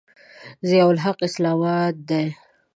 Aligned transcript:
ضیأالحق 0.69 1.19
اسلامه 1.27 1.75
دی. 2.07 2.27